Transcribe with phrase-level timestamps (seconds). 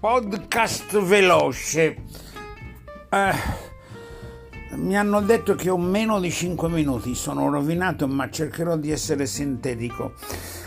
[0.00, 1.96] podcast veloce.
[3.10, 3.32] Eh,
[4.76, 9.26] mi hanno detto che ho meno di 5 minuti, sono rovinato ma cercherò di essere
[9.26, 10.14] sintetico.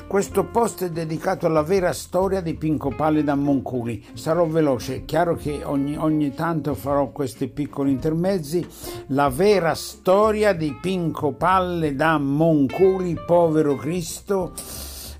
[0.06, 4.06] Questo post è dedicato alla vera storia di Pinco Palle da Monculi.
[4.14, 8.64] Sarò veloce, chiaro che ogni, ogni tanto farò questi piccoli intermezzi.
[9.08, 14.54] La vera storia di Pinco Palle da Monculi, povero Cristo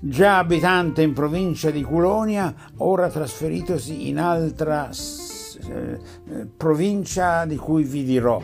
[0.06, 5.98] già abitante in provincia di Culonia, ora trasferitosi in altra eh,
[6.56, 8.42] provincia di cui vi dirò.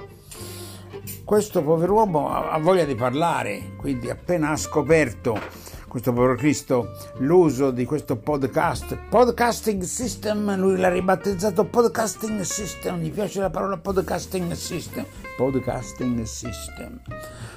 [1.23, 5.38] Questo pover'uomo ha voglia di parlare, quindi appena ha scoperto
[5.87, 13.10] questo povero Cristo l'uso di questo podcast, podcasting system, lui l'ha ribattezzato podcasting system, gli
[13.10, 15.04] piace la parola podcasting system,
[15.37, 17.01] podcasting system.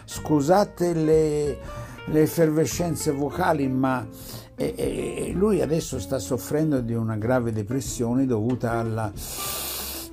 [0.06, 1.58] Scusate le
[2.06, 4.08] le effervescenze vocali, ma
[4.56, 9.12] e, e lui adesso sta soffrendo di una grave depressione dovuta alla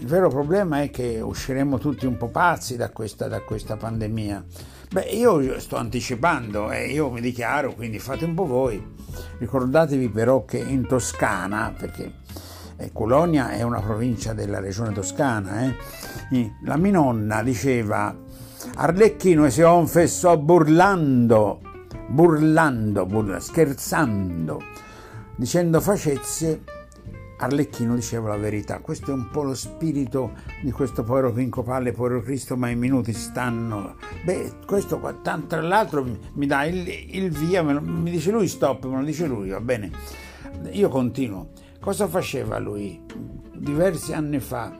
[0.00, 4.44] il vero problema è che usciremo tutti un po' pazzi da questa, da questa pandemia.
[4.90, 8.84] Beh, io sto anticipando e eh, io mi dichiaro, quindi fate un po' voi.
[9.38, 12.14] Ricordatevi però che in Toscana, perché
[12.78, 15.72] eh, Colonia è una provincia della regione toscana,
[16.32, 18.12] eh, la mia nonna diceva
[18.74, 21.60] Arlecchino si confessò burlando
[22.08, 24.62] burlando, burlando, scherzando,
[25.36, 26.62] dicendo facezze,
[27.38, 28.80] Arlecchino diceva la verità.
[28.80, 30.32] Questo è un po' lo spirito
[30.62, 33.96] di questo povero Pinco Palle, povero Cristo, ma i minuti stanno.
[34.24, 38.86] Beh, questo qua, tra l'altro mi dà il, il via, lo, mi dice lui stop,
[38.86, 39.90] me lo dice lui, va bene.
[40.70, 41.50] Io continuo.
[41.78, 43.00] Cosa faceva lui?
[43.54, 44.76] Diversi anni fa,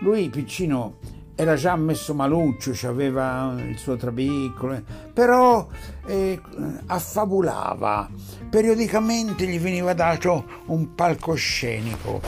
[0.00, 0.98] lui piccino
[1.40, 4.82] era già messo maluccio, aveva il suo trabicolo,
[5.12, 5.68] però
[6.04, 6.40] eh,
[6.86, 8.10] affabulava.
[8.50, 12.20] Periodicamente gli veniva dato un palcoscenico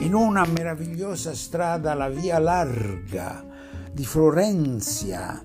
[0.00, 3.42] in una meravigliosa strada, la Via Larga
[3.90, 5.42] di Florenzia,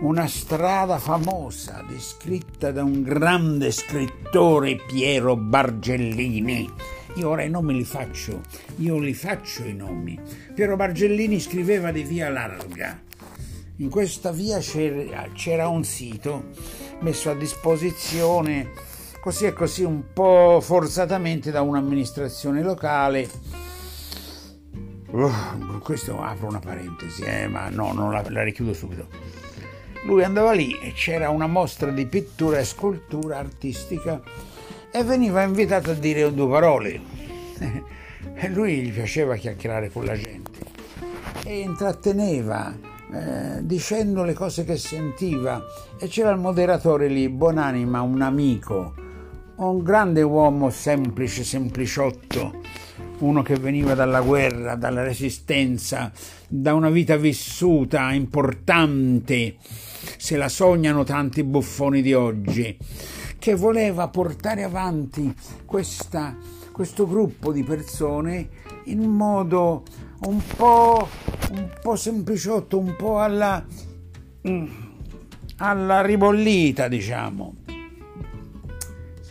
[0.00, 6.68] una strada famosa descritta da un grande scrittore Piero Bargellini
[7.16, 8.40] io ora i nomi li faccio,
[8.76, 10.18] io li faccio i nomi.
[10.52, 13.00] Piero Bargellini scriveva di Via Larga.
[13.76, 16.50] In questa via c'era, c'era un sito
[17.00, 18.70] messo a disposizione
[19.20, 23.28] così e così un po' forzatamente da un'amministrazione locale.
[25.10, 29.06] Uh, questo apro una parentesi, eh, ma no, non la, la richiudo subito.
[30.04, 34.20] Lui andava lì e c'era una mostra di pittura e scultura artistica
[34.96, 37.00] e veniva invitato a dire due parole.
[38.36, 40.50] E lui gli piaceva chiacchierare con la gente.
[41.44, 42.72] E intratteneva
[43.12, 45.60] eh, dicendo le cose che sentiva.
[45.98, 48.94] E c'era il moderatore lì, buonanima, un amico,
[49.56, 52.60] un grande uomo semplice, sempliciotto,
[53.18, 56.12] uno che veniva dalla guerra, dalla resistenza,
[56.46, 59.56] da una vita vissuta importante,
[60.18, 62.78] se la sognano tanti buffoni di oggi
[63.44, 65.30] che voleva portare avanti
[65.66, 66.34] questa,
[66.72, 68.48] questo gruppo di persone
[68.84, 69.82] in modo
[70.20, 71.06] un po',
[71.50, 73.62] un po sempliciotto, un po' alla,
[74.48, 74.66] mm,
[75.58, 77.56] alla ribollita, diciamo.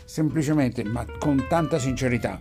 [0.06, 2.40] Semplicemente, ma con tanta sincerità.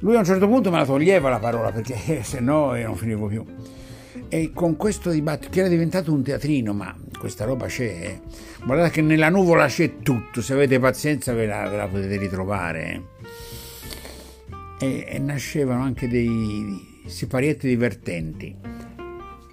[0.00, 2.96] Lui a un certo punto me la toglieva la parola perché se no io non
[2.96, 3.44] finivo più.
[4.26, 7.82] E con questo dibattito, che era diventato un teatrino, ma questa roba c'è.
[7.84, 8.20] Eh.
[8.64, 13.02] Guardate che nella nuvola c'è tutto, se avete pazienza ve la, ve la potete ritrovare.
[14.78, 14.86] Eh.
[14.86, 18.56] E, e, nascevano anche dei siparietti divertenti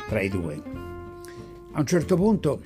[0.08, 0.62] tra i due.
[1.74, 2.62] A un certo punto,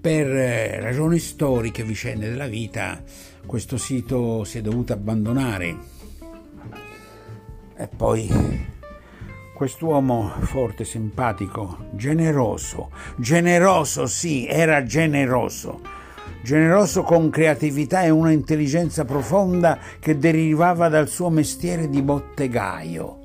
[0.00, 3.02] per eh, ragioni storiche, vicende della vita,
[3.46, 5.76] questo sito si è dovuto abbandonare.
[7.76, 8.68] E poi
[9.60, 15.82] Quest'uomo forte, simpatico, generoso, generoso sì, era generoso,
[16.42, 23.18] generoso con creatività e una intelligenza profonda che derivava dal suo mestiere di bottegaio.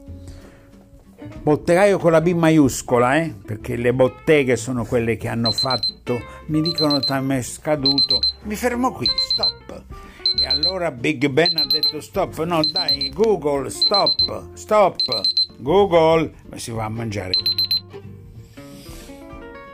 [1.41, 3.33] Bottegaio con la B maiuscola, eh?
[3.45, 8.91] perché le botteghe sono quelle che hanno fatto, mi dicono time è scaduto, mi fermo
[8.91, 9.83] qui, stop.
[10.37, 15.44] E allora Big Ben ha detto stop, no dai, Google, stop, stop.
[15.65, 17.33] Google, si va a mangiare.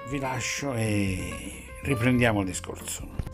[0.09, 3.30] Vi lascio e riprendiamo il discorso.